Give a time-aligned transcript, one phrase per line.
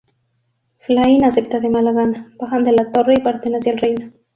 [0.79, 4.11] Flynn acepta de mala gana, bajan de la torre y parten hacia el reino.